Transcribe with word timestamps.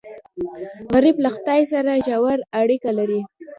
غریب 0.93 1.15
له 1.25 1.29
خدای 1.35 1.61
سره 1.71 1.93
ژور 2.07 2.39
اړیکه 2.61 2.91
لري 2.99 3.21